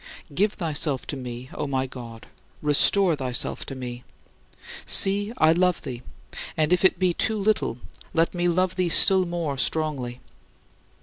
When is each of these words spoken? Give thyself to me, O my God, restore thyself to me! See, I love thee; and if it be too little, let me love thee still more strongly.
Give 0.33 0.53
thyself 0.53 1.05
to 1.05 1.15
me, 1.15 1.51
O 1.53 1.67
my 1.67 1.85
God, 1.85 2.25
restore 2.63 3.15
thyself 3.15 3.67
to 3.67 3.75
me! 3.75 4.03
See, 4.83 5.31
I 5.37 5.51
love 5.51 5.83
thee; 5.83 6.01
and 6.57 6.73
if 6.73 6.83
it 6.83 6.97
be 6.97 7.13
too 7.13 7.37
little, 7.37 7.77
let 8.11 8.33
me 8.33 8.47
love 8.47 8.77
thee 8.77 8.89
still 8.89 9.27
more 9.27 9.59
strongly. 9.59 10.19